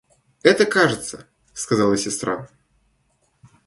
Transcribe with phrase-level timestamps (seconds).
[0.41, 2.49] —Это кажется,— сказала сестра.